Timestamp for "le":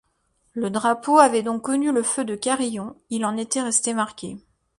0.53-0.71, 1.91-2.01